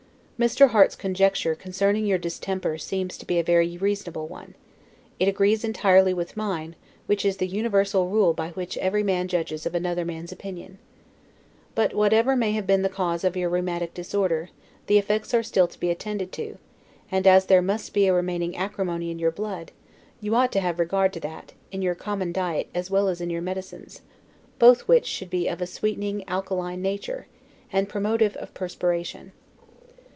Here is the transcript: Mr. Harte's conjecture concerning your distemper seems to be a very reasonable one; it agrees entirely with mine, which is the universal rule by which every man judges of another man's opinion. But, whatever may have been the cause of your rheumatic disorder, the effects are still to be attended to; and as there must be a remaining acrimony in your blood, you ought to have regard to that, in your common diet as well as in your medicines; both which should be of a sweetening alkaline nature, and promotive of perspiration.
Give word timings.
Mr. 0.41 0.69
Harte's 0.69 0.95
conjecture 0.95 1.53
concerning 1.53 2.03
your 2.07 2.17
distemper 2.17 2.75
seems 2.79 3.15
to 3.15 3.27
be 3.27 3.37
a 3.37 3.43
very 3.43 3.77
reasonable 3.77 4.27
one; 4.27 4.55
it 5.19 5.27
agrees 5.27 5.63
entirely 5.63 6.15
with 6.15 6.35
mine, 6.35 6.75
which 7.05 7.23
is 7.23 7.37
the 7.37 7.45
universal 7.45 8.07
rule 8.09 8.33
by 8.33 8.49
which 8.53 8.75
every 8.79 9.03
man 9.03 9.27
judges 9.27 9.67
of 9.67 9.75
another 9.75 10.03
man's 10.03 10.31
opinion. 10.31 10.79
But, 11.75 11.93
whatever 11.93 12.35
may 12.35 12.53
have 12.53 12.65
been 12.65 12.81
the 12.81 12.89
cause 12.89 13.23
of 13.23 13.37
your 13.37 13.49
rheumatic 13.51 13.93
disorder, 13.93 14.49
the 14.87 14.97
effects 14.97 15.31
are 15.35 15.43
still 15.43 15.67
to 15.67 15.79
be 15.79 15.91
attended 15.91 16.31
to; 16.31 16.57
and 17.11 17.27
as 17.27 17.45
there 17.45 17.61
must 17.61 17.93
be 17.93 18.07
a 18.07 18.13
remaining 18.15 18.57
acrimony 18.57 19.11
in 19.11 19.19
your 19.19 19.29
blood, 19.29 19.71
you 20.21 20.33
ought 20.33 20.51
to 20.53 20.59
have 20.59 20.79
regard 20.79 21.13
to 21.13 21.19
that, 21.19 21.53
in 21.71 21.83
your 21.83 21.93
common 21.93 22.31
diet 22.31 22.67
as 22.73 22.89
well 22.89 23.09
as 23.09 23.21
in 23.21 23.29
your 23.29 23.43
medicines; 23.43 24.01
both 24.57 24.87
which 24.87 25.05
should 25.05 25.29
be 25.29 25.47
of 25.47 25.61
a 25.61 25.67
sweetening 25.67 26.23
alkaline 26.27 26.81
nature, 26.81 27.27
and 27.71 27.87
promotive 27.87 28.35
of 28.37 28.51
perspiration. 28.55 29.33